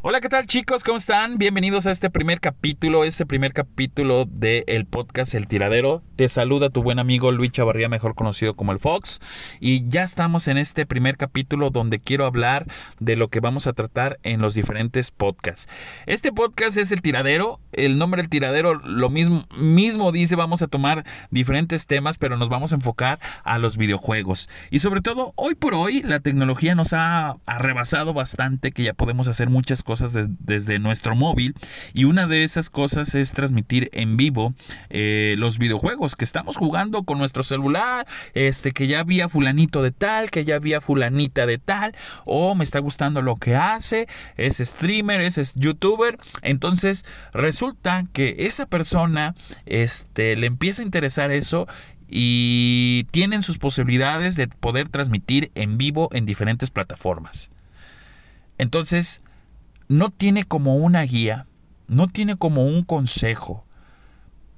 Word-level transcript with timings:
Hola, 0.00 0.20
¿qué 0.20 0.28
tal 0.28 0.46
chicos? 0.46 0.84
¿Cómo 0.84 0.96
están? 0.96 1.38
Bienvenidos 1.38 1.88
a 1.88 1.90
este 1.90 2.08
primer 2.08 2.38
capítulo, 2.38 3.02
este 3.02 3.26
primer 3.26 3.52
capítulo 3.52 4.26
del 4.26 4.86
podcast 4.86 5.34
El 5.34 5.48
Tiradero. 5.48 6.04
Te 6.14 6.28
saluda 6.28 6.70
tu 6.70 6.84
buen 6.84 7.00
amigo 7.00 7.32
Luis 7.32 7.50
Chavarría, 7.50 7.88
mejor 7.88 8.14
conocido 8.14 8.54
como 8.54 8.70
el 8.70 8.78
Fox. 8.78 9.20
Y 9.58 9.88
ya 9.88 10.04
estamos 10.04 10.46
en 10.46 10.56
este 10.56 10.86
primer 10.86 11.16
capítulo 11.16 11.70
donde 11.70 11.98
quiero 11.98 12.26
hablar 12.26 12.66
de 13.00 13.16
lo 13.16 13.26
que 13.26 13.40
vamos 13.40 13.66
a 13.66 13.72
tratar 13.72 14.20
en 14.22 14.40
los 14.40 14.54
diferentes 14.54 15.10
podcasts. 15.10 15.68
Este 16.06 16.30
podcast 16.30 16.76
es 16.76 16.92
El 16.92 17.02
Tiradero. 17.02 17.58
El 17.72 17.98
nombre 17.98 18.22
del 18.22 18.30
Tiradero 18.30 18.74
lo 18.76 19.10
mismo, 19.10 19.46
mismo 19.58 20.12
dice, 20.12 20.36
vamos 20.36 20.62
a 20.62 20.68
tomar 20.68 21.04
diferentes 21.32 21.86
temas, 21.86 22.18
pero 22.18 22.36
nos 22.36 22.48
vamos 22.48 22.70
a 22.70 22.76
enfocar 22.76 23.18
a 23.42 23.58
los 23.58 23.76
videojuegos. 23.76 24.48
Y 24.70 24.78
sobre 24.78 25.00
todo, 25.00 25.32
hoy 25.34 25.56
por 25.56 25.74
hoy, 25.74 26.02
la 26.02 26.20
tecnología 26.20 26.76
nos 26.76 26.92
ha 26.92 27.38
rebasado 27.48 28.14
bastante 28.14 28.70
que 28.70 28.84
ya 28.84 28.94
podemos 28.94 29.26
hacer 29.26 29.50
muchas 29.50 29.82
cosas 29.82 29.87
desde 29.96 30.78
nuestro 30.78 31.16
móvil 31.16 31.54
y 31.94 32.04
una 32.04 32.26
de 32.26 32.44
esas 32.44 32.68
cosas 32.70 33.14
es 33.14 33.32
transmitir 33.32 33.88
en 33.92 34.16
vivo 34.16 34.54
eh, 34.90 35.34
los 35.38 35.58
videojuegos 35.58 36.14
que 36.14 36.24
estamos 36.24 36.56
jugando 36.56 37.04
con 37.04 37.18
nuestro 37.18 37.42
celular, 37.42 38.06
este 38.34 38.72
que 38.72 38.86
ya 38.86 39.00
había 39.00 39.28
fulanito 39.28 39.82
de 39.82 39.90
tal, 39.90 40.30
que 40.30 40.44
ya 40.44 40.56
había 40.56 40.80
fulanita 40.80 41.46
de 41.46 41.58
tal, 41.58 41.94
o 42.24 42.54
me 42.54 42.64
está 42.64 42.78
gustando 42.80 43.22
lo 43.22 43.36
que 43.36 43.56
hace, 43.56 44.08
es 44.36 44.58
streamer, 44.58 45.20
es, 45.20 45.54
youtuber, 45.54 46.18
entonces 46.42 47.04
resulta 47.32 48.04
que 48.12 48.36
esa 48.40 48.66
persona 48.66 49.34
este 49.66 50.36
le 50.36 50.46
empieza 50.46 50.82
a 50.82 50.84
interesar 50.84 51.30
eso 51.30 51.66
y 52.08 53.06
tienen 53.10 53.42
sus 53.42 53.58
posibilidades 53.58 54.34
de 54.36 54.48
poder 54.48 54.88
transmitir 54.88 55.50
en 55.54 55.78
vivo 55.78 56.08
en 56.12 56.26
diferentes 56.26 56.70
plataformas. 56.70 57.50
Entonces, 58.56 59.20
no 59.88 60.10
tiene 60.10 60.44
como 60.44 60.76
una 60.76 61.02
guía, 61.02 61.46
no 61.86 62.08
tiene 62.08 62.36
como 62.36 62.64
un 62.66 62.84
consejo 62.84 63.64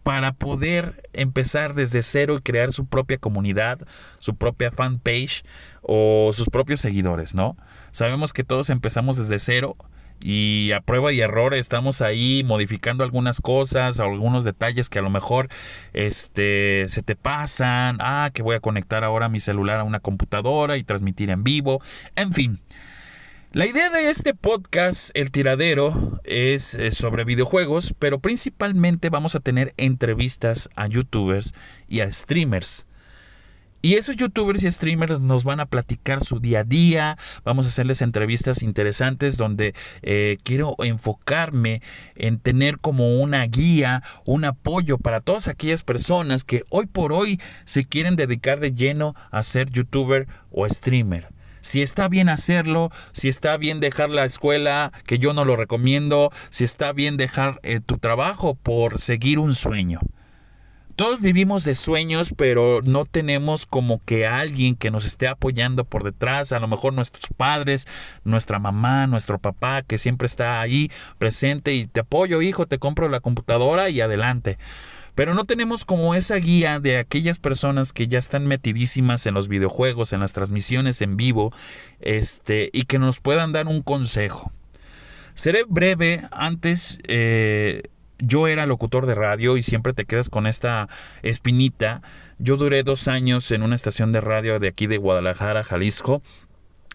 para 0.03 0.33
poder 0.33 1.09
empezar 1.12 1.75
desde 1.75 2.03
cero 2.03 2.36
y 2.36 2.41
crear 2.41 2.73
su 2.73 2.86
propia 2.86 3.19
comunidad, 3.19 3.78
su 4.19 4.34
propia 4.34 4.70
fanpage 4.70 5.45
o 5.83 6.31
sus 6.33 6.48
propios 6.48 6.81
seguidores, 6.81 7.34
¿no? 7.34 7.56
Sabemos 7.92 8.33
que 8.33 8.45
todos 8.45 8.70
empezamos 8.70 9.17
desde 9.17 9.39
cero 9.39 9.77
y 10.20 10.73
a 10.73 10.81
prueba 10.81 11.12
y 11.12 11.20
error 11.20 11.55
estamos 11.55 12.03
ahí 12.03 12.42
modificando 12.45 13.05
algunas 13.05 13.41
cosas, 13.41 14.01
algunos 14.01 14.45
detalles 14.45 14.89
que 14.89 14.98
a 14.98 15.03
lo 15.03 15.11
mejor 15.11 15.48
este 15.92 16.86
se 16.89 17.03
te 17.03 17.17
pasan, 17.17 17.98
ah, 18.01 18.31
que 18.33 18.42
voy 18.42 18.56
a 18.56 18.61
conectar 18.61 19.05
ahora 19.05 19.28
mi 19.28 19.41
celular 19.41 19.81
a 19.81 19.84
una 19.84 20.01
computadora 20.01 20.77
y 20.77 20.84
transmitir 20.84 21.31
en 21.31 21.45
vivo, 21.45 21.81
en 22.17 22.33
fin. 22.33 22.61
La 23.53 23.67
idea 23.67 23.91
de 23.91 24.11
este 24.11 24.33
podcast, 24.33 25.11
El 25.15 25.33
Tiradero, 25.33 26.20
es, 26.23 26.79
sobre 26.93 27.25
videojuegos, 27.25 27.97
pero 27.98 28.20
principalmente 28.20 29.11
vamos 29.11 29.34
a 29.34 29.41
tener 29.41 29.75
entrevistas 29.77 30.69
a 30.77 30.87
youtubers 30.87 31.53
y 31.89 31.98
a 31.98 32.12
streamers. 32.12 32.87
Y 33.83 33.95
esos 33.95 34.15
youtubers 34.15 34.62
y 34.62 34.70
streamers 34.70 35.19
nos 35.19 35.42
van 35.42 35.59
a 35.59 35.67
platicar 35.67 36.23
su 36.23 36.39
día 36.39 36.61
a 36.61 36.65
día, 36.65 37.19
vamos 37.42 37.67
a 37.67 37.70
hacerles 37.70 38.03
entrevistas 38.03 38.62
interesantes 38.62 39.37
donde 39.37 39.75
eh, 40.03 40.39
quiero 40.45 40.77
enfocarme 40.79 41.83
en 42.14 42.39
tener 42.39 42.79
como 42.79 43.20
una 43.20 43.45
guía, 43.47 44.05
un 44.25 44.45
apoyo 44.45 44.97
para 44.97 45.19
todas 45.19 45.48
aquellas 45.48 45.83
personas 45.83 46.45
que 46.45 46.62
hoy 46.69 46.87
por 46.87 47.12
hoy 47.12 47.41
se 47.64 47.85
quieren 47.85 48.14
dedicar 48.14 48.61
de 48.61 48.75
lleno 48.75 49.17
a 49.33 49.42
ser 49.42 49.70
youtuber 49.70 50.29
o 50.53 50.69
streamer 50.69 51.39
si 51.61 51.83
está 51.83 52.08
bien 52.08 52.28
hacerlo, 52.28 52.91
si 53.12 53.28
está 53.28 53.56
bien 53.56 53.80
dejar 53.80 54.11
la 54.11 54.25
escuela, 54.25 54.92
que 55.06 55.19
yo 55.19 55.33
no 55.33 55.44
lo 55.44 55.56
recomiendo, 55.56 56.30
si 56.50 56.64
está 56.64 56.92
bien 56.92 57.17
dejar 57.17 57.61
eh, 57.62 57.80
tu 57.84 57.98
trabajo 57.98 58.55
por 58.55 59.01
seguir 59.01 59.39
un 59.39 59.55
sueño. 59.55 60.01
Todos 60.96 61.23
vivimos 61.23 61.64
de 61.64 61.74
sueños, 61.74 62.35
pero 62.36 62.80
no 62.83 63.07
tenemos 63.07 63.64
como 63.64 64.05
que 64.05 64.27
alguien 64.27 64.77
que 64.77 64.90
nos 64.90 65.07
esté 65.07 65.29
apoyando 65.29 65.85
por 65.86 66.05
detrás, 66.05 66.52
a 66.52 66.58
lo 66.58 66.68
mejor 66.68 66.92
nuestros 66.92 67.24
padres, 67.35 67.86
nuestra 68.24 68.58
mamá, 68.58 69.06
nuestro 69.06 69.39
papá, 69.39 69.80
que 69.80 69.96
siempre 69.96 70.27
está 70.27 70.61
ahí 70.61 70.90
presente 71.17 71.73
y 71.73 71.86
te 71.86 72.01
apoyo, 72.01 72.42
hijo, 72.42 72.67
te 72.67 72.79
compro 72.79 73.08
la 73.08 73.20
computadora 73.20 73.89
y 73.89 74.02
adelante 74.02 74.58
pero 75.20 75.35
no 75.35 75.45
tenemos 75.45 75.85
como 75.85 76.14
esa 76.14 76.36
guía 76.36 76.81
de 76.81 76.97
aquellas 76.97 77.39
personas 77.39 77.92
que 77.92 78.08
ya 78.08 78.19
están 78.19 78.47
metidísimas 78.47 79.27
en 79.27 79.35
los 79.35 79.48
videojuegos, 79.48 80.14
en 80.14 80.20
las 80.20 80.33
transmisiones 80.33 81.03
en 81.03 81.19
vivo, 81.19 81.53
este, 82.01 82.70
y 82.73 82.85
que 82.85 82.98
nos 82.98 83.20
puedan 83.20 83.53
dar 83.53 83.67
un 83.67 83.83
consejo. 83.83 84.51
Seré 85.35 85.64
breve, 85.69 86.23
antes 86.30 87.01
eh, 87.07 87.83
yo 88.19 88.48
era 88.48 88.64
locutor 88.64 89.05
de 89.05 89.14
radio 89.14 89.59
y 89.59 89.63
siempre 89.63 89.92
te 89.92 90.07
quedas 90.07 90.30
con 90.30 90.47
esta 90.47 90.89
espinita. 91.20 92.01
Yo 92.39 92.57
duré 92.57 92.83
dos 92.83 93.07
años 93.07 93.51
en 93.51 93.63
una 93.63 93.75
estación 93.75 94.13
de 94.13 94.23
radio 94.23 94.59
de 94.59 94.69
aquí 94.69 94.86
de 94.86 94.97
Guadalajara, 94.97 95.64
Jalisco, 95.64 96.23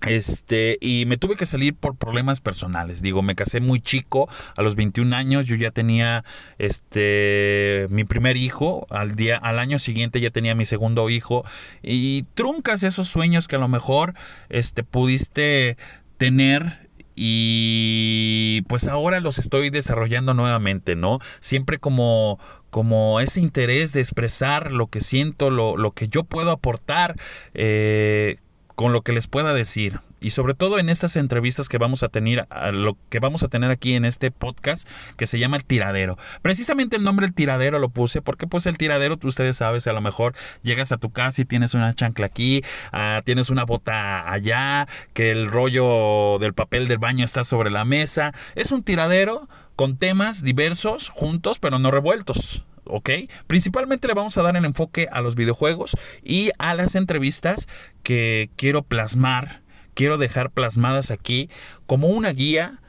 este, 0.06 0.78
y 0.82 1.06
me 1.06 1.18
tuve 1.18 1.36
que 1.36 1.46
salir 1.46 1.74
por 1.76 1.96
problemas 1.96 2.42
personales. 2.42 3.02
Digo, 3.02 3.22
me 3.22 3.36
casé 3.36 3.60
muy 3.60 3.80
chico, 3.80 4.28
a 4.56 4.62
los 4.62 4.76
21 4.76 5.16
años, 5.16 5.46
yo 5.46 5.56
ya 5.56 5.72
tenía 5.72 6.24
este 6.58 7.88
mi 7.90 8.04
primer 8.04 8.38
hijo, 8.38 8.88
al 8.90 9.16
día 9.16 9.38
al 9.38 9.60
año 9.60 9.80
siguiente 9.80 10.20
ya 10.20 10.30
tenía 10.30 10.56
mi 10.56 10.66
segundo 10.66 11.10
hijo 11.10 11.44
y 11.82 12.24
truncas 12.34 12.84
esos 12.84 13.08
sueños 13.08 13.48
que 13.48 13.56
a 13.56 13.60
lo 13.60 13.68
mejor 13.68 14.14
este 14.50 14.84
pudiste 14.84 15.78
tener 16.18 16.86
y 17.16 18.62
pues 18.68 18.88
ahora 18.88 19.22
los 19.22 19.40
estoy 19.40 19.70
desarrollando 19.70 20.34
nuevamente, 20.34 20.96
¿no? 20.96 21.20
Siempre 21.40 21.80
como 21.80 22.40
como 22.70 23.22
ese 23.22 23.40
interés 23.40 23.94
de 23.94 24.02
expresar 24.02 24.74
lo 24.74 24.88
que 24.88 25.00
siento, 25.00 25.50
lo, 25.50 25.78
lo 25.78 25.92
que 25.92 26.10
yo 26.10 26.26
puedo 26.26 26.52
aportar, 26.52 27.16
eh, 27.54 28.40
con 28.76 28.94
lo 28.94 29.02
que 29.02 29.14
les 29.14 29.28
pueda 29.28 29.54
decir. 29.54 30.00
Y 30.20 30.32
sobre 30.32 30.54
todo 30.54 30.80
en 30.80 30.90
estas 30.90 31.16
entrevistas 31.16 31.70
que 31.70 31.78
vamos 31.78 32.04
a 32.04 32.10
tener 32.10 32.48
a 32.50 32.72
lo 32.72 32.98
que 33.10 33.20
vamos 33.20 33.44
a 33.44 33.48
tener 33.48 33.72
aquí 33.72 33.94
en 33.94 34.06
este 34.06 34.32
podcast 34.32 34.88
que 35.18 35.28
se 35.28 35.40
llama 35.40 35.58
el 35.58 35.66
tiradero. 35.66 36.18
Precisamente 36.42 36.96
el 36.96 37.04
nombre 37.04 37.26
el 37.26 37.34
tiradero 37.34 37.80
lo 37.80 37.90
puse 37.90 38.22
porque 38.22 38.48
pues 38.48 38.66
el 38.66 38.78
tiradero 38.78 39.18
tú 39.18 39.28
ustedes 39.28 39.58
sabes 39.58 39.88
a 39.88 39.94
lo 39.94 40.02
mejor 40.02 40.34
llegas 40.64 40.92
a 40.92 40.98
tu 40.98 41.12
casa 41.12 41.42
y 41.42 41.46
tienes 41.46 41.74
una 41.74 41.94
chancla 41.94 42.26
aquí 42.26 42.64
ah, 42.92 43.22
tienes 43.26 43.50
una 43.50 43.66
bota 43.66 44.32
allá 44.32 44.88
que 45.14 45.32
el 45.32 45.48
rollo 45.48 46.38
del 46.40 46.54
papel 46.54 46.88
del 46.88 46.98
baño 46.98 47.26
está 47.26 47.44
sobre 47.44 47.70
la 47.70 47.86
mesa. 47.86 48.34
Es 48.56 48.72
un 48.72 48.84
tiradero 48.84 49.48
con 49.76 49.98
temas 49.98 50.44
diversos 50.44 51.10
juntos 51.10 51.60
pero 51.60 51.80
no 51.80 51.92
revueltos 51.92 52.64
¿ok? 52.86 53.10
Principalmente 53.48 54.08
le 54.08 54.14
vamos 54.14 54.38
a 54.38 54.42
dar 54.42 54.56
el 54.56 54.66
enfoque 54.66 55.08
a 55.12 55.22
los 55.22 55.36
videojuegos 55.36 55.96
y 56.24 56.52
a 56.58 56.74
las 56.74 56.96
entrevistas 56.96 57.68
que 58.04 58.50
quiero 58.56 58.84
plasmar, 58.84 59.62
quiero 59.94 60.18
dejar 60.18 60.52
plasmadas 60.52 61.12
aquí 61.12 61.50
como 61.86 62.08
una 62.08 62.32
guía 62.32 62.80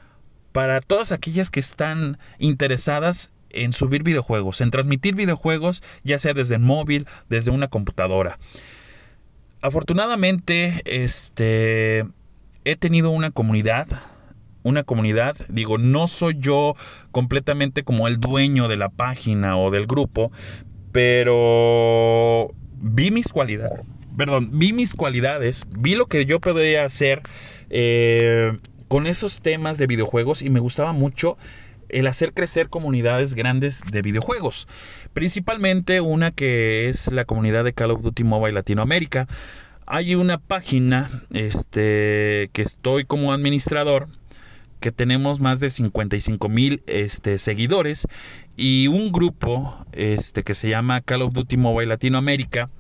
para 0.53 0.81
todas 0.81 1.13
aquellas 1.13 1.51
que 1.51 1.61
están 1.61 2.19
interesadas 2.39 3.33
en 3.51 3.73
subir 3.73 4.03
videojuegos, 4.03 4.61
en 4.61 4.71
transmitir 4.71 5.15
videojuegos, 5.15 5.83
ya 6.03 6.19
sea 6.19 6.35
desde 6.35 6.57
el 6.57 6.63
móvil, 6.63 7.07
desde 7.29 7.51
una 7.51 7.69
computadora. 7.69 8.39
Afortunadamente, 9.61 10.83
este 10.85 12.07
he 12.65 12.77
tenido 12.77 13.11
una 13.11 13.31
comunidad 13.31 13.87
una 14.67 14.83
comunidad. 14.83 15.37
Digo, 15.49 15.79
no 15.79 16.09
soy 16.09 16.37
yo 16.39 16.75
completamente 17.13 17.85
como 17.85 18.09
el 18.09 18.19
dueño 18.19 18.67
de 18.67 18.77
la 18.77 18.89
página 18.89 19.57
o 19.57 19.71
del 19.71 19.87
grupo, 19.87 20.33
pero 20.93 22.51
vi 22.75 23.11
mis 23.13 23.29
cualidades. 23.29 23.81
Perdón, 24.17 24.51
vi 24.59 24.73
mis 24.73 24.95
cualidades, 24.95 25.65
vi 25.79 25.95
lo 25.95 26.07
que 26.07 26.25
yo 26.25 26.41
podía 26.41 26.85
hacer 26.85 27.23
eh, 27.71 28.59
con 28.89 29.07
esos 29.07 29.41
temas 29.41 29.79
de 29.79 29.87
videojuegos 29.87 30.43
y 30.43 30.51
me 30.51 30.59
gustaba 30.59 30.93
mucho 30.93 31.37
el 31.89 32.09
hacer 32.09 32.33
crecer 32.33 32.69
comunidades 32.69 33.35
grandes 33.35 33.83
de 33.89 34.03
videojuegos. 34.03 34.67
Principalmente 35.13 36.01
una 36.01 36.33
que 36.33 36.89
es 36.89 37.13
la 37.13 37.25
comunidad 37.25 37.63
de 37.63 37.73
Call 37.73 37.93
of 37.93 38.03
Duty 38.03 38.25
Mobile 38.25 38.53
Latinoamérica. 38.53 39.29
Hay 39.87 40.17
una 40.17 40.39
página 40.39 41.23
este, 41.33 42.51
que 42.53 42.63
estoy 42.63 43.05
como 43.05 43.33
administrador 43.33 44.09
que 44.87 44.93
tenemos 44.93 45.41
más 45.41 45.59
de 45.59 45.69
55 45.69 46.49
mil 46.49 46.81
este, 46.87 47.39
seguidores 47.39 48.07
y 48.57 48.87
un 48.87 49.11
grupo 49.11 49.85
este, 49.91 50.45
que 50.45 50.55
se 50.55 50.69
llama 50.69 51.01
Call 51.01 51.23
of 51.23 51.33
Duty 51.33 51.57
Mobile 51.57 51.89
Latinoamérica 51.89 52.71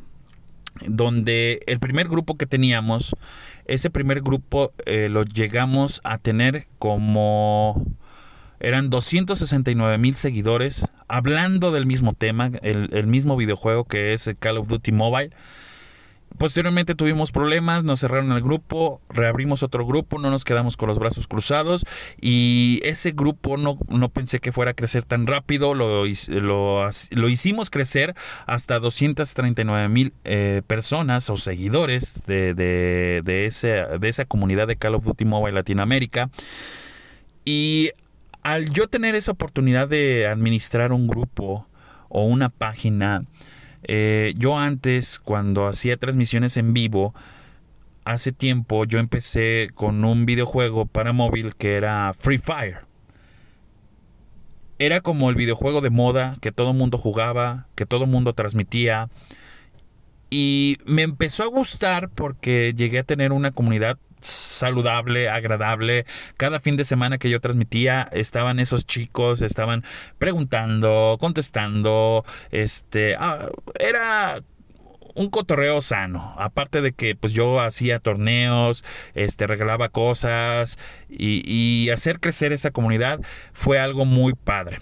donde 0.86 1.64
el 1.66 1.80
primer 1.80 2.06
grupo 2.06 2.36
que 2.36 2.46
teníamos, 2.46 3.16
ese 3.64 3.90
primer 3.90 4.20
grupo 4.20 4.72
eh, 4.84 5.08
lo 5.08 5.24
llegamos 5.24 6.00
a 6.04 6.18
tener 6.18 6.68
como 6.78 7.84
eran 8.60 8.88
269 8.88 9.98
mil 9.98 10.14
seguidores 10.14 10.86
hablando 11.08 11.72
del 11.72 11.86
mismo 11.86 12.12
tema, 12.12 12.52
el, 12.62 12.90
el, 12.92 13.08
mismo 13.08 13.36
videojuego 13.36 13.82
que 13.82 14.12
es 14.12 14.30
Call 14.38 14.58
of 14.58 14.68
Duty 14.68 14.92
Mobile. 14.92 15.32
Posteriormente 16.38 16.94
tuvimos 16.94 17.32
problemas, 17.32 17.82
nos 17.82 18.00
cerraron 18.00 18.32
el 18.32 18.42
grupo, 18.42 19.00
reabrimos 19.08 19.62
otro 19.62 19.86
grupo, 19.86 20.18
no 20.18 20.28
nos 20.30 20.44
quedamos 20.44 20.76
con 20.76 20.88
los 20.88 20.98
brazos 20.98 21.26
cruzados 21.26 21.86
y 22.20 22.80
ese 22.82 23.12
grupo 23.12 23.56
no, 23.56 23.78
no 23.88 24.10
pensé 24.10 24.40
que 24.40 24.52
fuera 24.52 24.72
a 24.72 24.74
crecer 24.74 25.04
tan 25.04 25.26
rápido, 25.26 25.72
lo, 25.72 26.04
lo, 26.04 26.90
lo 27.10 27.28
hicimos 27.28 27.70
crecer 27.70 28.14
hasta 28.46 28.78
239 28.78 29.88
mil 29.88 30.12
eh, 30.24 30.60
personas 30.66 31.30
o 31.30 31.38
seguidores 31.38 32.22
de, 32.26 32.52
de, 32.52 33.22
de, 33.24 33.46
ese, 33.46 33.68
de 33.98 34.08
esa 34.08 34.26
comunidad 34.26 34.66
de 34.66 34.76
Call 34.76 34.96
of 34.96 35.04
Duty 35.04 35.24
Mobile 35.24 35.54
Latinoamérica. 35.54 36.28
Y 37.46 37.92
al 38.42 38.70
yo 38.70 38.88
tener 38.88 39.14
esa 39.14 39.32
oportunidad 39.32 39.88
de 39.88 40.26
administrar 40.26 40.92
un 40.92 41.06
grupo 41.06 41.66
o 42.08 42.24
una 42.24 42.48
página, 42.48 43.24
eh, 43.88 44.34
yo 44.36 44.58
antes, 44.58 45.18
cuando 45.18 45.66
hacía 45.66 45.96
transmisiones 45.96 46.56
en 46.56 46.72
vivo, 46.72 47.14
hace 48.04 48.32
tiempo 48.32 48.84
yo 48.84 48.98
empecé 48.98 49.70
con 49.74 50.04
un 50.04 50.26
videojuego 50.26 50.86
para 50.86 51.12
móvil 51.12 51.54
que 51.54 51.76
era 51.76 52.12
Free 52.18 52.38
Fire. 52.38 52.80
Era 54.78 55.00
como 55.00 55.30
el 55.30 55.36
videojuego 55.36 55.80
de 55.80 55.90
moda 55.90 56.36
que 56.40 56.52
todo 56.52 56.70
el 56.72 56.76
mundo 56.76 56.98
jugaba, 56.98 57.66
que 57.74 57.86
todo 57.86 58.04
el 58.04 58.10
mundo 58.10 58.32
transmitía. 58.34 59.08
Y 60.30 60.78
me 60.84 61.02
empezó 61.02 61.44
a 61.44 61.46
gustar 61.46 62.10
porque 62.10 62.74
llegué 62.76 62.98
a 62.98 63.04
tener 63.04 63.32
una 63.32 63.52
comunidad 63.52 63.98
saludable, 64.26 65.28
agradable. 65.28 66.06
Cada 66.36 66.60
fin 66.60 66.76
de 66.76 66.84
semana 66.84 67.18
que 67.18 67.30
yo 67.30 67.40
transmitía 67.40 68.08
estaban 68.12 68.60
esos 68.60 68.86
chicos, 68.86 69.40
estaban 69.40 69.84
preguntando, 70.18 71.16
contestando, 71.20 72.24
este, 72.50 73.16
ah, 73.16 73.48
era 73.78 74.42
un 75.16 75.30
cotorreo 75.30 75.80
sano, 75.80 76.34
aparte 76.38 76.82
de 76.82 76.92
que 76.92 77.14
pues 77.14 77.32
yo 77.32 77.60
hacía 77.60 77.98
torneos, 77.98 78.84
este 79.14 79.46
regalaba 79.46 79.88
cosas 79.88 80.78
y, 81.08 81.88
hacer 81.90 82.20
crecer 82.20 82.52
esa 82.52 82.70
comunidad 82.70 83.20
fue 83.52 83.78
algo 83.78 84.04
muy 84.04 84.34
padre. 84.34 84.80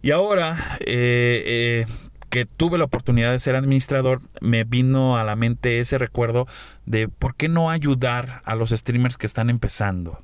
Y 0.00 0.10
ahora 0.10 0.78
eh, 0.80 1.84
eh, 1.86 1.86
que 2.32 2.46
tuve 2.46 2.78
la 2.78 2.84
oportunidad 2.84 3.30
de 3.30 3.38
ser 3.38 3.56
administrador, 3.56 4.22
me 4.40 4.64
vino 4.64 5.18
a 5.18 5.22
la 5.22 5.36
mente 5.36 5.80
ese 5.80 5.98
recuerdo 5.98 6.46
de 6.86 7.06
por 7.06 7.34
qué 7.34 7.50
no 7.50 7.68
ayudar 7.68 8.40
a 8.46 8.54
los 8.54 8.70
streamers 8.70 9.18
que 9.18 9.26
están 9.26 9.50
empezando. 9.50 10.18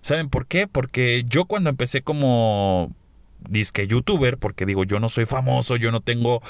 ¿Saben 0.00 0.28
por 0.28 0.46
qué? 0.46 0.66
Porque 0.66 1.24
yo 1.28 1.44
cuando 1.44 1.70
empecé 1.70 2.02
como 2.02 2.92
disque 3.48 3.86
youtuber, 3.86 4.38
porque 4.38 4.66
digo, 4.66 4.82
yo 4.82 4.98
no 4.98 5.08
soy 5.08 5.24
famoso, 5.24 5.76
yo 5.76 5.92
no 5.92 6.00
tengo 6.00 6.42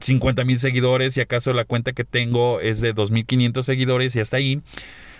50 0.00 0.44
mil 0.44 0.58
seguidores 0.58 1.14
y 1.18 1.20
acaso 1.20 1.52
la 1.52 1.66
cuenta 1.66 1.92
que 1.92 2.04
tengo 2.04 2.58
es 2.60 2.80
de 2.80 2.94
2.500 2.94 3.62
seguidores 3.62 4.16
y 4.16 4.20
hasta 4.20 4.38
ahí 4.38 4.62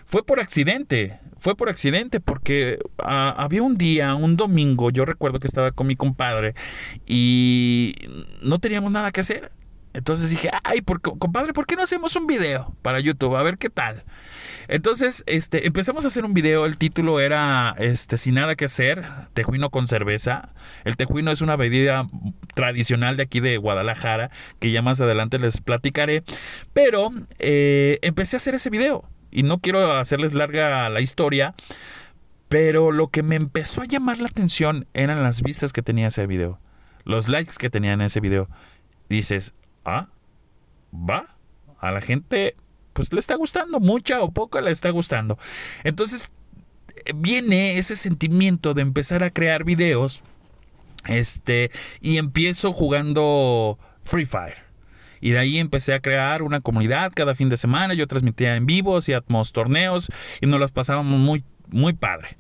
fue 0.05 0.25
por 0.25 0.41
accidente, 0.41 1.19
fue 1.39 1.57
por 1.57 1.69
accidente 1.69 2.21
porque 2.21 2.79
ah, 2.99 3.35
había 3.37 3.63
un 3.63 3.77
día, 3.77 4.15
un 4.15 4.37
domingo, 4.37 4.91
yo 4.91 5.05
recuerdo 5.05 5.41
que 5.41 5.47
estaba 5.47 5.73
con 5.73 5.87
mi 5.87 5.97
compadre 5.97 6.55
y 7.07 7.97
no 8.43 8.59
teníamos 8.59 8.93
nada 8.93 9.11
que 9.11 9.21
hacer. 9.21 9.53
Entonces 9.95 10.31
dije, 10.31 10.51
ay, 10.65 10.81
compadre, 11.19 11.53
¿por 11.53 11.67
qué 11.67 11.77
no 11.77 11.83
hacemos 11.83 12.17
un 12.17 12.27
video 12.27 12.75
para 12.81 13.01
YouTube? 13.01 13.37
A 13.37 13.43
ver 13.43 13.59
qué 13.59 13.69
tal. 13.69 14.05
Entonces, 14.69 15.23
este, 15.27 15.67
empezamos 15.67 16.05
a 16.05 16.09
hacer 16.09 16.25
un 16.25 16.33
video. 16.33 16.65
El 16.65 16.79
título 16.79 17.21
era, 17.21 17.75
este, 17.79 18.17
sin 18.17 18.35
nada 18.35 18.55
que 18.55 18.65
hacer, 18.65 19.05
tejuino 19.35 19.71
con 19.71 19.89
cerveza. 19.89 20.55
El 20.85 20.97
tejuino 20.97 21.31
es 21.31 21.43
una 21.43 21.57
bebida 21.57 22.09
tradicional 22.55 23.17
de 23.17 23.25
aquí 23.25 23.41
de 23.41 23.59
Guadalajara, 23.59 24.31
que 24.61 24.71
ya 24.71 24.81
más 24.81 25.01
adelante 25.01 25.39
les 25.39 25.61
platicaré. 25.61 26.23
Pero 26.73 27.11
eh, 27.39 27.99
empecé 28.03 28.37
a 28.37 28.39
hacer 28.39 28.55
ese 28.55 28.71
video 28.71 29.05
y 29.33 29.43
no 29.43 29.59
quiero 29.59 29.93
hacerles 29.95 30.35
larga 30.35 30.89
la 30.89 31.01
historia, 31.01 31.55
pero 32.49 32.93
lo 32.93 33.09
que 33.09 33.23
me 33.23 33.35
empezó 33.35 33.83
a 33.83 33.87
llamar 33.87 34.19
la 34.19 34.29
atención 34.29 34.87
eran 34.95 35.23
las 35.23 35.43
vistas 35.43 35.73
que 35.73 35.83
tenía 35.83 36.09
ese 36.09 36.27
video, 36.27 36.59
los 37.05 37.29
likes 37.29 37.55
que 37.59 37.71
tenía 37.71 37.93
en 37.93 38.03
ese 38.03 38.21
video. 38.21 38.49
Dices, 39.09 39.55
ah, 39.85 40.09
va, 40.93 41.27
a 41.81 41.91
la 41.91 42.01
gente 42.01 42.55
pues 42.93 43.13
le 43.13 43.21
está 43.21 43.37
gustando, 43.37 43.81
mucha 43.81 44.21
o 44.21 44.31
poca 44.31 44.61
le 44.61 44.71
está 44.71 44.91
gustando. 44.91 45.39
Entonces 45.83 46.31
viene 47.15 47.79
ese 47.79 47.97
sentimiento 47.97 48.75
de 48.75 48.83
empezar 48.83 49.25
a 49.25 49.31
crear 49.31 49.65
videos, 49.65 50.23
este, 51.07 51.71
y 52.01 52.19
empiezo 52.19 52.73
jugando 52.73 53.79
Free 54.05 54.27
Fire. 54.27 54.72
Y 55.23 55.31
de 55.31 55.39
ahí 55.39 55.59
empecé 55.59 55.95
a 55.95 56.01
crear 56.01 56.43
una 56.43 56.61
comunidad 56.61 57.13
cada 57.15 57.35
fin 57.35 57.49
de 57.49 57.57
semana. 57.57 57.95
Yo 57.95 58.07
transmitía 58.09 58.57
en 58.57 58.67
vivo, 58.67 58.99
hacía 58.99 59.23
torneos 59.53 60.11
y 60.41 60.47
nos 60.47 60.61
las 60.61 60.73
pasábamos 60.73 61.19
muy, 61.19 61.45
muy 61.69 61.95
padre. 61.95 62.37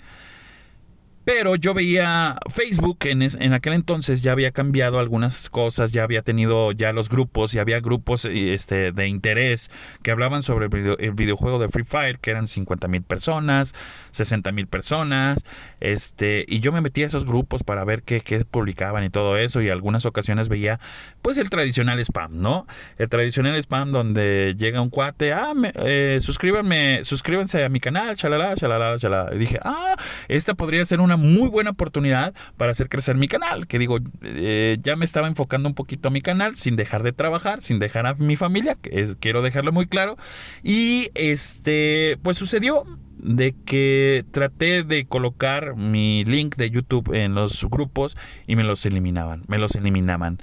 Pero 1.24 1.54
yo 1.54 1.72
veía 1.72 2.36
Facebook 2.50 2.98
en, 3.02 3.22
en, 3.22 3.52
aquel 3.52 3.74
entonces 3.74 4.22
ya 4.22 4.32
había 4.32 4.50
cambiado 4.50 4.98
algunas 4.98 5.48
cosas, 5.50 5.92
ya 5.92 6.02
había 6.02 6.22
tenido 6.22 6.72
ya 6.72 6.92
los 6.92 7.08
grupos 7.08 7.54
y 7.54 7.60
había 7.60 7.78
grupos 7.78 8.24
este, 8.24 8.90
de 8.90 9.06
interés 9.06 9.70
que 10.02 10.10
hablaban 10.10 10.42
sobre 10.42 10.66
el, 10.66 11.12
videojuego 11.12 11.60
de 11.60 11.68
Free 11.68 11.84
Fire, 11.84 12.18
que 12.18 12.32
eran 12.32 12.48
50 12.48 12.88
mil 12.88 13.02
personas, 13.02 13.72
60 14.10 14.50
mil 14.50 14.66
personas, 14.66 15.44
este, 15.78 16.44
y 16.48 16.58
yo 16.58 16.72
me 16.72 16.80
metí 16.80 17.04
a 17.04 17.06
esos 17.06 17.24
grupos 17.24 17.62
para 17.62 17.84
ver 17.84 18.02
qué, 18.02 18.20
qué, 18.20 18.44
publicaban 18.44 19.04
y 19.04 19.10
todo 19.10 19.36
eso, 19.36 19.62
y 19.62 19.68
algunas 19.68 20.04
ocasiones 20.06 20.48
veía 20.48 20.80
pues 21.22 21.38
el 21.38 21.50
tradicional 21.50 22.00
spam, 22.00 22.40
¿no? 22.40 22.66
El 22.98 23.08
tradicional 23.08 23.56
spam 23.56 23.92
donde 23.92 24.56
llega 24.58 24.80
un 24.80 24.90
cuate, 24.90 25.32
ah, 25.32 25.54
me, 25.54 25.72
eh, 25.76 26.18
suscríbanme, 26.20 27.04
suscríbanse 27.04 27.64
a 27.64 27.68
mi 27.68 27.78
canal, 27.78 28.16
chalala, 28.16 28.56
chalala, 28.56 28.98
chalala. 28.98 29.34
Y 29.34 29.38
dije, 29.38 29.60
ah, 29.62 29.96
esta 30.28 30.54
podría 30.54 30.84
ser 30.84 31.00
una 31.00 31.11
muy 31.16 31.48
buena 31.48 31.70
oportunidad 31.70 32.34
para 32.56 32.72
hacer 32.72 32.88
crecer 32.88 33.16
mi 33.16 33.28
canal. 33.28 33.66
Que 33.66 33.78
digo, 33.78 33.98
eh, 34.22 34.78
ya 34.82 34.96
me 34.96 35.04
estaba 35.04 35.28
enfocando 35.28 35.68
un 35.68 35.74
poquito 35.74 36.08
a 36.08 36.10
mi 36.10 36.20
canal 36.20 36.56
sin 36.56 36.76
dejar 36.76 37.02
de 37.02 37.12
trabajar, 37.12 37.62
sin 37.62 37.78
dejar 37.78 38.06
a 38.06 38.14
mi 38.14 38.36
familia, 38.36 38.76
que 38.80 39.14
quiero 39.20 39.42
dejarlo 39.42 39.72
muy 39.72 39.86
claro. 39.86 40.16
Y 40.62 41.10
este, 41.14 42.18
pues 42.22 42.36
sucedió 42.36 42.84
de 43.18 43.54
que 43.64 44.24
traté 44.32 44.82
de 44.82 45.06
colocar 45.06 45.76
mi 45.76 46.24
link 46.24 46.56
de 46.56 46.70
YouTube 46.70 47.14
en 47.14 47.34
los 47.34 47.64
grupos 47.70 48.16
y 48.46 48.56
me 48.56 48.64
los 48.64 48.84
eliminaban, 48.84 49.44
me 49.46 49.58
los 49.58 49.74
eliminaban. 49.74 50.38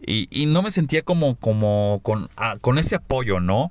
Y, 0.00 0.28
y 0.30 0.46
no 0.46 0.62
me 0.62 0.70
sentía 0.70 1.02
como, 1.02 1.36
como 1.36 2.00
con, 2.02 2.30
ah, 2.36 2.56
con 2.60 2.78
ese 2.78 2.94
apoyo, 2.94 3.40
¿no? 3.40 3.68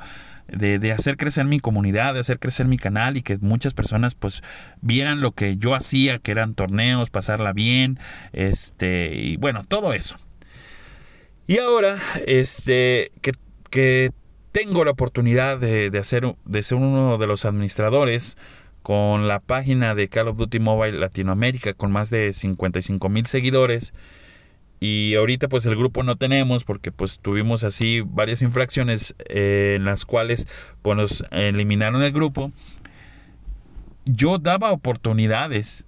De, 0.55 0.91
hacer 0.91 1.17
crecer 1.17 1.45
mi 1.45 1.59
comunidad, 1.59 2.13
de 2.13 2.19
hacer 2.19 2.39
crecer 2.39 2.67
mi 2.67 2.77
canal 2.77 3.17
y 3.17 3.21
que 3.21 3.37
muchas 3.37 3.73
personas 3.73 4.15
pues 4.15 4.43
vieran 4.81 5.21
lo 5.21 5.31
que 5.31 5.57
yo 5.57 5.75
hacía, 5.75 6.19
que 6.19 6.31
eran 6.31 6.55
torneos, 6.55 7.09
pasarla 7.09 7.53
bien, 7.53 7.99
este, 8.33 9.15
y 9.15 9.37
bueno, 9.37 9.63
todo 9.67 9.93
eso. 9.93 10.17
Y 11.47 11.57
ahora, 11.57 11.99
este, 12.27 13.11
que, 13.21 13.31
que 13.69 14.11
tengo 14.51 14.85
la 14.85 14.91
oportunidad 14.91 15.57
de, 15.57 15.89
de, 15.89 15.99
hacer, 15.99 16.35
de 16.45 16.63
ser 16.63 16.77
uno 16.77 17.17
de 17.17 17.27
los 17.27 17.45
administradores 17.45 18.37
con 18.81 19.27
la 19.27 19.39
página 19.39 19.95
de 19.95 20.07
Call 20.07 20.29
of 20.29 20.37
Duty 20.37 20.59
Mobile 20.59 20.97
Latinoamérica 20.97 21.73
con 21.73 21.91
más 21.91 22.09
de 22.09 22.33
55 22.33 23.09
mil 23.09 23.25
seguidores, 23.25 23.93
y 24.79 25.15
ahorita 25.15 25.47
pues 25.47 25.65
el 25.65 25.75
grupo 25.75 26.03
no 26.03 26.15
tenemos 26.15 26.63
porque 26.63 26.91
pues 26.91 27.19
tuvimos 27.19 27.63
así 27.63 28.01
varias 28.01 28.41
infracciones 28.41 29.15
eh, 29.27 29.73
en 29.75 29.85
las 29.85 30.05
cuales 30.05 30.47
pues 30.81 30.97
nos 30.97 31.25
eliminaron 31.31 32.01
el 32.01 32.11
grupo. 32.11 32.51
Yo 34.05 34.37
daba 34.37 34.71
oportunidades 34.71 35.85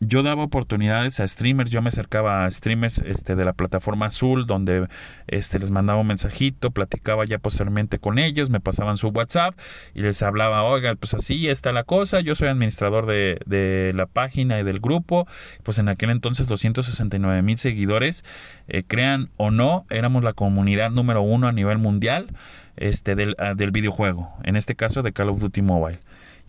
yo 0.00 0.22
daba 0.22 0.42
oportunidades 0.42 1.20
a 1.20 1.28
streamers, 1.28 1.70
yo 1.70 1.82
me 1.82 1.88
acercaba 1.88 2.44
a 2.44 2.50
streamers 2.50 2.98
este, 2.98 3.36
de 3.36 3.44
la 3.44 3.52
plataforma 3.52 4.06
azul 4.06 4.46
donde 4.46 4.88
este, 5.26 5.58
les 5.58 5.70
mandaba 5.70 6.00
un 6.00 6.06
mensajito, 6.06 6.70
platicaba 6.70 7.26
ya 7.26 7.38
posteriormente 7.38 7.98
con 7.98 8.18
ellos, 8.18 8.48
me 8.48 8.60
pasaban 8.60 8.96
su 8.96 9.08
WhatsApp 9.08 9.54
y 9.94 10.00
les 10.00 10.22
hablaba, 10.22 10.64
oiga, 10.64 10.94
pues 10.94 11.12
así 11.12 11.48
está 11.48 11.72
la 11.72 11.84
cosa, 11.84 12.20
yo 12.20 12.34
soy 12.34 12.48
administrador 12.48 13.06
de, 13.06 13.92
la 13.94 14.06
página 14.06 14.58
y 14.58 14.62
del 14.62 14.80
grupo, 14.80 15.26
pues 15.62 15.78
en 15.78 15.88
aquel 15.88 16.10
entonces 16.10 16.46
269 16.46 17.42
mil 17.42 17.58
seguidores, 17.58 18.24
eh, 18.68 18.82
crean 18.86 19.28
o 19.36 19.50
no, 19.50 19.84
éramos 19.90 20.24
la 20.24 20.32
comunidad 20.32 20.90
número 20.90 21.20
uno 21.20 21.46
a 21.46 21.52
nivel 21.52 21.76
mundial 21.76 22.28
este, 22.76 23.14
del, 23.14 23.36
ah, 23.38 23.52
del 23.54 23.70
videojuego, 23.70 24.32
en 24.44 24.56
este 24.56 24.74
caso 24.76 25.02
de 25.02 25.12
Call 25.12 25.28
of 25.28 25.40
Duty 25.40 25.60
Mobile 25.60 26.00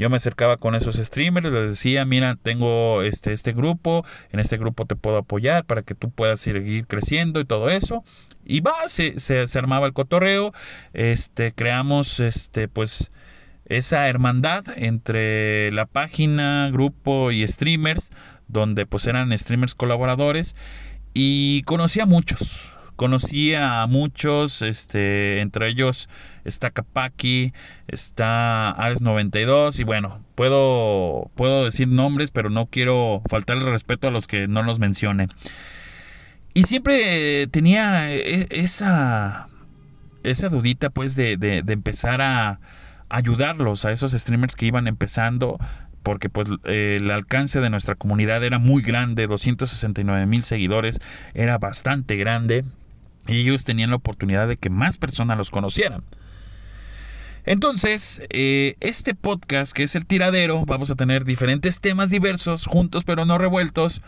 yo 0.01 0.10
me 0.10 0.17
acercaba 0.17 0.58
con 0.58 0.74
esos 0.74 0.96
streamers, 0.96 1.51
les 1.51 1.70
decía, 1.70 2.05
mira, 2.05 2.36
tengo 2.41 3.03
este, 3.03 3.34
este 3.34 3.53
grupo, 3.53 4.03
en 4.31 4.39
este 4.39 4.58
grupo 4.58 4.88
te 4.88 4.96
puedo 4.96 5.17
apoyar 5.17 5.63
para 5.65 5.84
que 5.84 5.93
tú 5.93 6.10
puedas 6.10 6.39
seguir 6.39 6.88
creciendo 6.88 7.39
y 7.39 7.46
todo 7.46 7.70
eso. 7.70 8.03
Y 8.43 8.62
va, 8.62 8.88
se, 8.88 9.20
se, 9.20 9.60
armaba 9.60 9.86
el 9.86 9.93
cotorreo, 9.93 10.53
este, 10.93 11.53
creamos, 11.53 12.20
este, 12.20 12.67
pues, 12.67 13.12
esa 13.65 14.08
hermandad 14.10 14.63
entre 14.75 15.72
la 15.72 15.86
página, 15.86 16.72
grupo 16.72 17.29
y 17.29 17.48
streamers, 17.48 18.10
donde 18.48 18.88
pues 18.88 19.05
eran 19.05 19.38
streamers 19.38 19.75
colaboradores 19.75 20.55
y 21.13 21.62
conocí 21.63 22.00
a 22.00 22.08
muchos, 22.08 22.70
conocí 23.01 23.55
a 23.55 23.88
muchos, 23.88 24.62
este, 24.62 25.41
entre 25.41 25.70
ellos 25.70 26.08
está 26.46 26.70
Kapaki, 26.70 27.51
está 27.88 28.75
Ares92 28.77 29.79
y 29.79 29.84
bueno, 29.84 30.24
puedo, 30.36 31.31
puedo 31.34 31.65
decir 31.65 31.88
nombres, 31.88 32.29
pero 32.29 32.51
no 32.51 32.67
quiero 32.67 33.24
faltarle 33.27 33.72
respeto 33.72 34.08
a 34.08 34.12
los 34.12 34.27
que 34.27 34.48
no 34.48 34.62
los 34.62 34.77
mencione. 34.77 35.29
Y 36.53 36.62
siempre 36.62 37.48
tenía 37.48 38.13
e, 38.13 38.46
esa, 38.51 39.48
esa 40.22 40.50
dudita 40.50 40.91
pues 40.91 41.15
de, 41.15 41.38
de, 41.38 41.63
de 41.63 41.74
empezar 41.74 42.22
a 42.22 42.60
ayudarlos 43.10 43.84
a 43.84 43.91
esos 43.93 44.12
streamers 44.12 44.55
que 44.55 44.67
iban 44.67 44.88
empezando 44.88 45.58
porque 46.03 46.29
pues 46.29 46.48
el 46.65 47.10
alcance 47.10 47.62
de 47.62 47.72
nuestra 47.72 47.96
comunidad 47.96 48.43
era 48.43 48.60
muy 48.60 48.84
grande, 48.84 49.25
269 49.25 50.27
mil 50.27 50.43
seguidores, 50.43 51.00
era 51.34 51.58
bastante 51.58 52.15
grande 52.15 52.63
y 53.27 53.41
ellos 53.41 53.63
tenían 53.63 53.89
la 53.89 53.97
oportunidad 53.97 54.47
de 54.47 54.57
que 54.57 54.69
más 54.69 54.97
personas 54.97 55.37
los 55.37 55.51
conocieran. 55.51 56.03
Entonces, 57.45 58.21
eh, 58.29 58.75
este 58.81 59.15
podcast 59.15 59.73
que 59.73 59.83
es 59.83 59.95
el 59.95 60.05
tiradero, 60.05 60.63
vamos 60.65 60.91
a 60.91 60.95
tener 60.95 61.25
diferentes 61.25 61.79
temas 61.79 62.09
diversos, 62.09 62.65
juntos 62.65 63.03
pero 63.03 63.25
no 63.25 63.37
revueltos, 63.37 64.01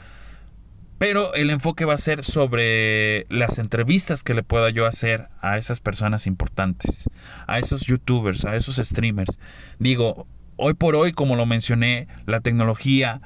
pero 1.00 1.34
el 1.34 1.50
enfoque 1.50 1.86
va 1.86 1.96
a 1.96 1.98
ser 1.98 2.24
sobre 2.24 3.26
las 3.30 3.58
entrevistas 3.58 4.24
que 4.24 4.36
le 4.36 4.44
pueda 4.44 4.70
yo 4.70 4.86
hacer 4.86 5.30
a 5.42 5.58
esas 5.58 5.80
personas 5.80 6.28
importantes, 6.28 7.10
a 7.48 7.60
esos 7.60 7.82
youtubers, 7.82 8.46
a 8.46 8.56
esos 8.56 8.76
streamers. 8.78 9.40
Digo, 9.80 10.28
hoy 10.56 10.76
por 10.76 10.96
hoy, 10.96 11.12
como 11.12 11.36
lo 11.36 11.46
mencioné, 11.46 12.08
la 12.26 12.40
tecnología 12.40 13.20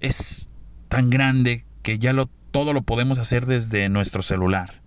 es 0.00 0.50
tan 0.88 1.10
grande 1.10 1.64
que 1.82 1.98
ya 1.98 2.12
lo, 2.12 2.28
todo 2.56 2.72
lo 2.72 2.80
podemos 2.80 3.18
hacer 3.18 3.44
desde 3.44 3.90
nuestro 3.90 4.22
celular. 4.22 4.80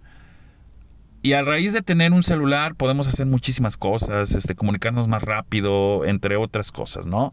Y 1.22 1.34
a 1.34 1.44
raíz 1.44 1.72
de 1.72 1.84
tener 1.84 2.14
un 2.14 2.24
celular 2.24 2.74
podemos 2.74 3.08
hacer 3.08 3.28
muchísimas 3.28 3.78
cosas, 3.78 4.34
este, 4.34 4.56
comunicarnos 4.56 5.08
más 5.08 5.22
rápido, 5.22 6.04
entre 6.04 6.36
otras 6.36 6.72
cosas, 6.72 7.06
¿no? 7.06 7.32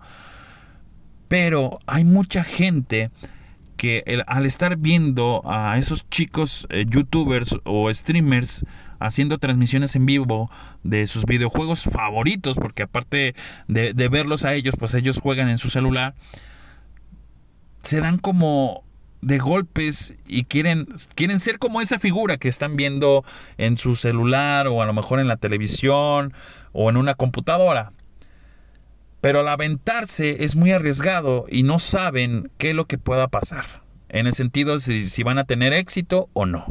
Pero 1.28 1.78
hay 1.86 2.04
mucha 2.04 2.44
gente 2.44 3.10
que 3.78 4.04
al 4.26 4.44
estar 4.44 4.76
viendo 4.76 5.40
a 5.46 5.78
esos 5.78 6.06
chicos 6.10 6.66
eh, 6.68 6.84
youtubers 6.86 7.56
o 7.64 7.90
streamers 7.94 8.66
haciendo 8.98 9.38
transmisiones 9.38 9.96
en 9.96 10.04
vivo 10.04 10.50
de 10.82 11.06
sus 11.06 11.24
videojuegos 11.24 11.84
favoritos, 11.84 12.58
porque 12.58 12.82
aparte 12.82 13.34
de, 13.68 13.94
de 13.94 14.08
verlos 14.10 14.44
a 14.44 14.52
ellos, 14.52 14.74
pues 14.78 14.92
ellos 14.92 15.18
juegan 15.18 15.48
en 15.48 15.56
su 15.56 15.70
celular, 15.70 16.14
se 17.80 18.00
dan 18.02 18.18
como 18.18 18.85
de 19.26 19.38
golpes 19.38 20.14
y 20.28 20.44
quieren, 20.44 20.86
quieren 21.16 21.40
ser 21.40 21.58
como 21.58 21.80
esa 21.80 21.98
figura 21.98 22.36
que 22.36 22.48
están 22.48 22.76
viendo 22.76 23.24
en 23.58 23.76
su 23.76 23.96
celular 23.96 24.68
o 24.68 24.82
a 24.82 24.86
lo 24.86 24.92
mejor 24.92 25.18
en 25.18 25.26
la 25.26 25.36
televisión 25.36 26.32
o 26.70 26.90
en 26.90 26.96
una 26.96 27.14
computadora. 27.14 27.90
Pero 29.20 29.40
al 29.40 29.48
aventarse 29.48 30.44
es 30.44 30.54
muy 30.54 30.70
arriesgado 30.70 31.46
y 31.48 31.64
no 31.64 31.80
saben 31.80 32.52
qué 32.56 32.70
es 32.70 32.76
lo 32.76 32.84
que 32.84 32.98
pueda 32.98 33.26
pasar. 33.26 33.82
En 34.08 34.28
el 34.28 34.32
sentido 34.32 34.74
de 34.74 34.80
si, 34.80 35.04
si 35.04 35.24
van 35.24 35.38
a 35.38 35.44
tener 35.44 35.72
éxito 35.72 36.28
o 36.32 36.46
no. 36.46 36.64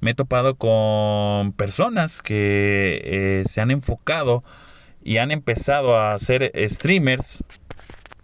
Me 0.00 0.12
he 0.12 0.14
topado 0.14 0.54
con 0.54 1.52
personas 1.52 2.22
que 2.22 3.02
eh, 3.04 3.42
se 3.44 3.60
han 3.60 3.70
enfocado 3.70 4.44
y 5.04 5.18
han 5.18 5.30
empezado 5.30 5.98
a 5.98 6.12
hacer 6.12 6.52
streamers. 6.70 7.44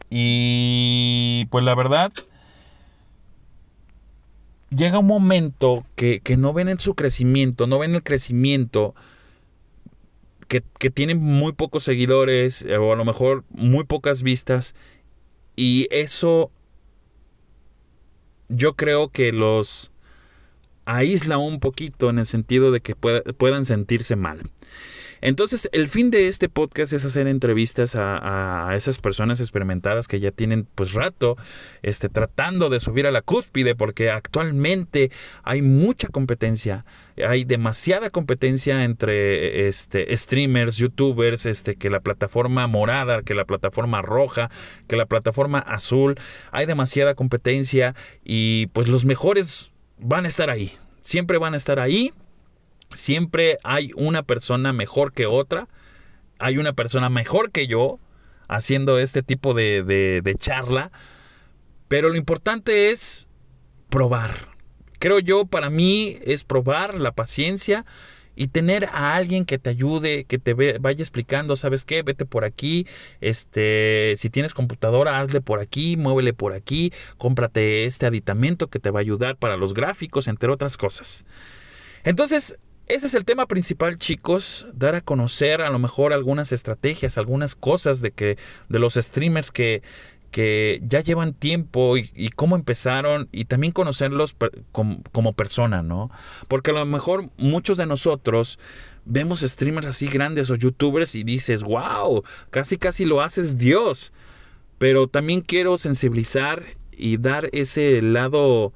Y 0.09 1.47
pues 1.51 1.67
la 1.67 1.75
verdad, 1.75 2.13
llega 4.75 4.99
un 4.99 5.07
momento 5.07 5.85
que, 5.97 6.21
que, 6.21 6.37
no 6.37 6.53
ven 6.53 6.69
en 6.69 6.81
su 6.81 6.95
crecimiento, 6.95 7.67
no 7.67 7.79
ven 7.79 7.95
el 7.95 8.03
crecimiento 8.03 8.95
que, 10.79 10.91
tienen 10.91 11.19
muy 11.19 11.53
pocos 11.53 11.85
seguidores 11.85 12.63
eh, 12.63 12.77
o 12.77 12.93
a 12.93 12.97
lo 12.97 13.05
mejor 13.05 13.45
muy 13.51 13.85
pocas 13.85 14.23
vistas 14.23 14.75
y 15.57 15.89
eso 15.91 16.51
yo 18.49 18.75
creo 18.75 19.09
que 19.09 19.33
los 19.33 19.92
aísla 20.85 21.39
un 21.39 21.61
poquito 21.61 22.11
en 22.11 22.19
el 22.19 22.27
sentido 22.27 22.71
de 22.71 22.81
que 22.81 22.95
puedan 22.95 23.65
sentirse 23.65 24.17
mal. 24.17 24.43
Entonces, 25.23 25.69
el 25.71 25.87
fin 25.87 26.11
de 26.11 26.27
este 26.27 26.49
podcast 26.49 26.93
es 26.93 27.05
hacer 27.05 27.29
entrevistas 27.29 27.95
a, 27.95 28.73
esas 28.75 28.99
personas 28.99 29.39
experimentadas 29.39 30.09
que 30.09 30.19
ya 30.19 30.33
tienen 30.33 30.67
pues 30.75 30.95
rato 30.95 31.37
este, 31.83 32.09
tratando 32.09 32.71
de 32.71 32.81
subir 32.81 33.07
a 33.07 33.13
la 33.13 33.23
cúspide, 33.23 33.77
porque 33.77 34.11
actualmente 34.11 35.13
hay 35.45 35.63
mucha 35.63 36.09
competencia, 36.09 36.85
hay 37.25 37.45
demasiada 37.45 38.11
competencia 38.11 38.83
entre 38.83 39.69
este, 39.69 40.15
streamers, 40.17 40.77
youtubers, 40.77 41.47
este, 41.47 41.77
que 41.77 41.89
la 41.89 42.01
plataforma 42.01 42.67
morada, 42.67 43.23
que 43.23 43.35
la 43.35 43.45
plataforma 43.45 44.03
roja, 44.03 44.51
que 44.89 44.97
la 44.97 45.07
plataforma 45.07 45.61
azul, 45.61 46.19
hay 46.51 46.67
demasiada 46.67 47.15
competencia 47.15 47.95
y 48.25 48.67
pues 48.69 48.89
los 48.89 49.05
mejores 49.05 49.72
van 50.03 50.25
a 50.25 50.29
estar 50.29 50.51
ahí, 50.51 50.77
siempre 51.03 51.39
van 51.39 51.55
a 51.55 51.57
estar 51.57 51.81
ahí. 51.81 52.13
Siempre 52.95 53.59
hay 53.65 53.91
una 53.97 54.23
persona 54.23 54.75
mejor 54.75 55.15
que 55.15 55.25
otra, 55.25 55.67
hay 56.39 56.59
una 56.59 56.75
persona 56.75 57.09
mejor 57.09 57.51
que 57.51 57.67
yo 57.67 57.99
haciendo 58.49 58.99
este 58.99 59.23
tipo 59.23 59.55
de, 59.55 59.83
de, 59.83 60.35
charla, 60.35 60.93
pero 61.89 62.11
lo 62.11 62.17
importante 62.17 62.91
es 62.91 63.29
probar. 63.89 64.49
Creo 64.99 65.21
yo, 65.21 65.47
para 65.47 65.71
mí 65.71 66.19
es 66.23 66.45
probar 66.45 66.95
la 67.01 67.13
paciencia 67.13 67.87
y 68.35 68.49
tener 68.49 68.87
a 68.87 69.15
alguien 69.15 69.45
que 69.45 69.59
te 69.59 69.71
ayude, 69.71 70.25
que 70.25 70.39
te 70.39 70.55
vaya 70.55 71.03
explicando, 71.03 71.57
¿sabes 71.57 71.85
qué? 71.85 72.03
Vete 72.03 72.25
por 72.25 72.45
aquí, 72.45 72.87
este, 73.21 74.15
si 74.17 74.31
tienes 74.31 74.55
computadora, 74.55 75.21
hazle 75.21 75.41
por 75.41 75.61
aquí, 75.61 75.97
muévele 75.97 76.33
por 76.33 76.53
aquí, 76.53 76.93
cómprate 77.19 77.85
este 77.85 78.07
aditamento 78.07 78.69
que 78.69 78.79
te 78.79 78.91
va 78.91 79.01
a 79.01 79.03
ayudar 79.03 79.37
para 79.37 79.57
los 79.57 79.75
gráficos, 79.75 80.29
entre 80.29 80.51
otras 80.51 80.77
cosas. 80.77 81.25
Entonces, 82.05 82.59
ese 82.89 83.07
es 83.07 83.15
el 83.15 83.25
tema 83.25 83.47
principal, 83.47 83.97
chicos, 83.99 84.67
dar 84.75 84.95
a 84.95 85.01
conocer 85.01 85.63
a 85.63 85.71
lo 85.71 85.79
mejor 85.79 86.13
algunas 86.13 86.53
estrategias, 86.53 87.17
algunas 87.17 87.55
cosas 87.55 88.01
de 88.01 88.11
que 88.11 88.39
de 88.69 88.79
los 88.79 88.95
streamers 88.95 89.51
que 89.51 89.83
que 90.33 90.81
ya 90.83 91.01
llevan 91.01 91.35
tiempo 91.35 91.97
y, 91.97 92.31
cómo 92.31 92.57
empezaron 92.57 93.29
y 93.31 93.45
también 93.45 93.73
conocerlos 93.73 94.35
como, 94.73 95.03
como, 95.13 95.35
persona, 95.35 95.83
¿no? 95.83 96.11
Porque 96.49 96.73
a 96.73 96.75
lo 96.75 96.87
mejor 96.87 97.29
muchos 97.37 97.77
de 97.77 97.87
nosotros 97.87 98.59
vemos 99.05 99.41
streamers 99.41 99.87
así 99.87 100.09
grandes 100.09 100.51
o 100.51 100.57
youtubers 100.57 101.15
y 101.15 101.23
dices, 101.23 101.63
wow, 101.63 102.25
casi 102.51 102.79
casi 102.79 103.05
lo 103.05 103.21
haces 103.21 103.59
Dios. 103.59 104.13
Pero 104.79 105.07
también 105.07 105.43
quiero 105.43 105.77
sensibilizar 105.77 106.65
y 106.91 107.19
dar 107.19 107.51
ese 107.53 108.01
lado 108.03 108.73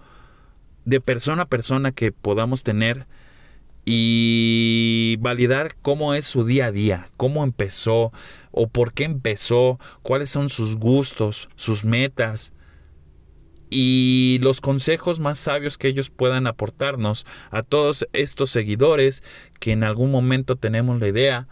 de 0.84 1.00
persona 1.00 1.44
a 1.44 1.48
persona 1.48 1.90
que 1.90 2.12
podamos 2.12 2.62
tener 2.62 3.06
y 3.88 5.16
validar 5.20 5.76
cómo 5.80 6.14
es 6.14 6.26
su 6.26 6.44
día 6.44 6.66
a 6.66 6.72
día, 6.72 7.08
cómo 7.16 7.44
empezó 7.44 8.12
o 8.50 8.66
por 8.66 8.92
qué 8.92 9.04
empezó, 9.04 9.78
cuáles 10.02 10.28
son 10.28 10.50
sus 10.50 10.74
gustos, 10.76 11.48
sus 11.54 11.84
metas 11.84 12.52
y 13.70 14.40
los 14.42 14.60
consejos 14.60 15.20
más 15.20 15.38
sabios 15.38 15.78
que 15.78 15.86
ellos 15.86 16.10
puedan 16.10 16.48
aportarnos 16.48 17.26
a 17.52 17.62
todos 17.62 18.08
estos 18.12 18.50
seguidores 18.50 19.22
que 19.60 19.70
en 19.70 19.84
algún 19.84 20.10
momento 20.10 20.56
tenemos 20.56 21.00
la 21.00 21.06
idea 21.06 21.48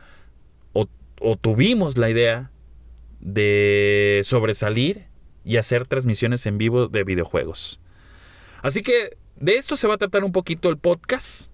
o, 0.73 0.88
o 1.21 1.37
tuvimos 1.37 1.97
la 1.97 2.11
idea 2.11 2.50
de 3.21 4.23
sobresalir 4.25 5.07
y 5.45 5.59
hacer 5.59 5.87
transmisiones 5.87 6.47
en 6.47 6.59
vivo 6.59 6.88
de 6.88 7.05
videojuegos. 7.05 7.79
Así 8.61 8.83
que 8.83 9.17
de 9.37 9.55
esto 9.55 9.76
se 9.76 9.87
va 9.87 9.95
a 9.95 9.99
tratar 9.99 10.25
un 10.25 10.33
poquito 10.33 10.69
el 10.69 10.79
podcast 10.79 11.54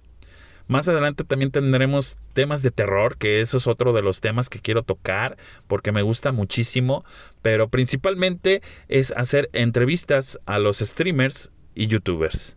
más 0.71 0.87
adelante 0.87 1.25
también 1.25 1.51
tendremos 1.51 2.17
temas 2.33 2.63
de 2.63 2.71
terror, 2.71 3.17
que 3.17 3.41
eso 3.41 3.57
es 3.57 3.67
otro 3.67 3.93
de 3.93 4.03
los 4.03 4.21
temas 4.21 4.49
que 4.49 4.61
quiero 4.61 4.85
tocar 4.85 5.37
porque 5.67 5.91
me 5.91 6.03
gusta 6.03 6.31
muchísimo, 6.31 7.05
pero 7.43 7.69
principalmente 7.69 8.63
es 8.87 9.13
hacer 9.17 9.51
entrevistas 9.53 10.39
a 10.47 10.61
los 10.61 10.79
streamers 10.79 11.51
y 11.75 11.89
youtubers. 11.89 12.57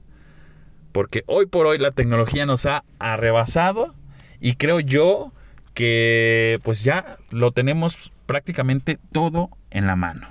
Porque 0.91 1.24
hoy 1.25 1.48
por 1.48 1.65
hoy 1.65 1.79
la 1.79 1.89
tecnología 1.89 2.46
nos 2.46 2.67
ha 2.67 2.84
arrebasado 3.00 3.96
y 4.39 4.58
creo 4.58 4.79
yo 4.79 5.32
que 5.74 6.60
pues 6.62 6.84
ya 6.84 7.17
lo 7.32 7.51
tenemos 7.51 8.12
prácticamente 8.27 9.00
todo 9.12 9.50
en 9.72 9.88
la 9.88 9.96
mano. 9.96 10.27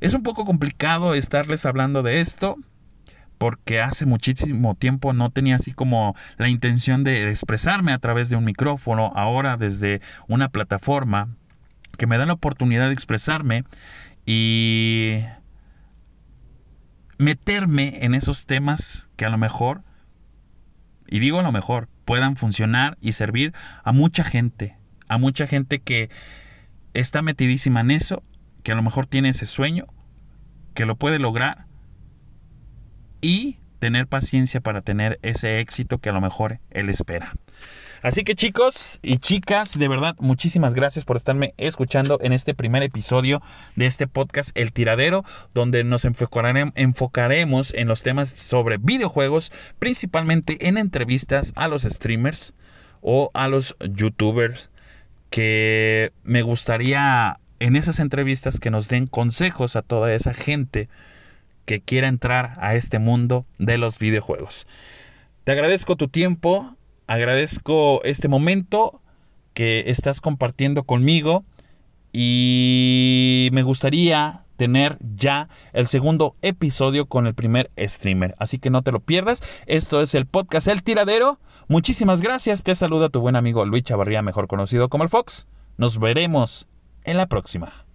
Es 0.00 0.14
un 0.14 0.22
poco 0.22 0.46
complicado 0.46 1.12
estarles 1.12 1.66
hablando 1.66 2.02
de 2.02 2.20
esto, 2.20 2.56
porque 3.38 3.80
hace 3.80 4.04
muchísimo 4.04 4.74
tiempo 4.74 5.12
no 5.12 5.30
tenía 5.30 5.56
así 5.56 5.72
como 5.72 6.14
la 6.36 6.48
intención 6.48 7.04
de 7.04 7.30
expresarme 7.30 7.92
a 7.92 7.98
través 7.98 8.28
de 8.28 8.36
un 8.36 8.44
micrófono, 8.44 9.12
ahora 9.14 9.56
desde 9.56 10.00
una 10.26 10.48
plataforma 10.48 11.28
que 11.96 12.06
me 12.06 12.18
da 12.18 12.26
la 12.26 12.34
oportunidad 12.34 12.88
de 12.88 12.92
expresarme 12.92 13.64
y 14.26 15.20
meterme 17.16 18.04
en 18.04 18.14
esos 18.14 18.44
temas 18.44 19.08
que 19.16 19.24
a 19.24 19.30
lo 19.30 19.38
mejor 19.38 19.82
y 21.08 21.20
digo 21.20 21.40
a 21.40 21.42
lo 21.42 21.52
mejor, 21.52 21.88
puedan 22.04 22.36
funcionar 22.36 22.98
y 23.00 23.12
servir 23.12 23.54
a 23.82 23.92
mucha 23.92 24.24
gente, 24.24 24.76
a 25.08 25.18
mucha 25.18 25.46
gente 25.46 25.80
que 25.80 26.10
está 26.94 27.22
metidísima 27.22 27.80
en 27.80 27.90
eso, 27.90 28.22
que 28.62 28.72
a 28.72 28.74
lo 28.74 28.82
mejor 28.82 29.06
tiene 29.06 29.30
ese 29.30 29.46
sueño, 29.46 29.86
que 30.74 30.84
lo 30.84 30.96
puede 30.96 31.18
lograr 31.18 31.67
y 33.20 33.58
tener 33.78 34.06
paciencia 34.06 34.60
para 34.60 34.82
tener 34.82 35.18
ese 35.22 35.60
éxito 35.60 35.98
que 35.98 36.08
a 36.08 36.12
lo 36.12 36.20
mejor 36.20 36.60
él 36.70 36.88
espera. 36.88 37.34
Así 38.00 38.22
que 38.22 38.36
chicos 38.36 39.00
y 39.02 39.18
chicas, 39.18 39.76
de 39.76 39.88
verdad, 39.88 40.14
muchísimas 40.20 40.74
gracias 40.74 41.04
por 41.04 41.16
estarme 41.16 41.54
escuchando 41.56 42.18
en 42.22 42.32
este 42.32 42.54
primer 42.54 42.84
episodio 42.84 43.42
de 43.74 43.86
este 43.86 44.06
podcast 44.06 44.50
El 44.54 44.72
Tiradero, 44.72 45.24
donde 45.52 45.82
nos 45.82 46.04
enfocaremos 46.04 47.74
en 47.74 47.88
los 47.88 48.02
temas 48.04 48.28
sobre 48.28 48.76
videojuegos, 48.78 49.50
principalmente 49.80 50.68
en 50.68 50.78
entrevistas 50.78 51.52
a 51.56 51.66
los 51.66 51.82
streamers 51.82 52.54
o 53.00 53.32
a 53.34 53.48
los 53.48 53.74
youtubers, 53.80 54.70
que 55.30 56.12
me 56.22 56.42
gustaría 56.42 57.40
en 57.58 57.74
esas 57.74 57.98
entrevistas 57.98 58.60
que 58.60 58.70
nos 58.70 58.88
den 58.88 59.08
consejos 59.08 59.74
a 59.74 59.82
toda 59.82 60.14
esa 60.14 60.34
gente 60.34 60.88
que 61.68 61.82
quiera 61.82 62.08
entrar 62.08 62.56
a 62.62 62.74
este 62.76 62.98
mundo 62.98 63.44
de 63.58 63.76
los 63.76 63.98
videojuegos. 63.98 64.66
Te 65.44 65.52
agradezco 65.52 65.96
tu 65.96 66.08
tiempo, 66.08 66.74
agradezco 67.06 68.02
este 68.04 68.26
momento 68.26 69.02
que 69.52 69.90
estás 69.90 70.22
compartiendo 70.22 70.84
conmigo 70.84 71.44
y 72.10 73.50
me 73.52 73.62
gustaría 73.62 74.44
tener 74.56 74.96
ya 75.14 75.50
el 75.74 75.88
segundo 75.88 76.36
episodio 76.40 77.04
con 77.04 77.26
el 77.26 77.34
primer 77.34 77.70
streamer. 77.78 78.34
Así 78.38 78.58
que 78.58 78.70
no 78.70 78.80
te 78.80 78.90
lo 78.90 79.00
pierdas. 79.00 79.42
Esto 79.66 80.00
es 80.00 80.14
el 80.14 80.24
podcast 80.24 80.68
El 80.68 80.82
Tiradero. 80.82 81.38
Muchísimas 81.68 82.22
gracias. 82.22 82.62
Te 82.62 82.74
saluda 82.74 83.10
tu 83.10 83.20
buen 83.20 83.36
amigo 83.36 83.66
Luis 83.66 83.84
Chavarría, 83.84 84.22
mejor 84.22 84.48
conocido 84.48 84.88
como 84.88 85.04
el 85.04 85.10
Fox. 85.10 85.46
Nos 85.76 85.98
veremos 85.98 86.66
en 87.04 87.18
la 87.18 87.26
próxima. 87.26 87.87